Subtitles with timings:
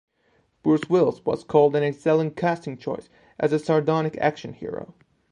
[0.63, 3.07] Bruce Willis was called an excellent casting choice
[3.37, 4.95] as a sardonic action hero.